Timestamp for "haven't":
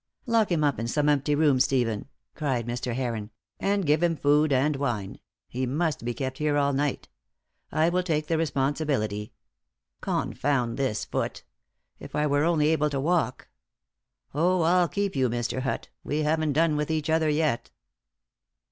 16.23-16.53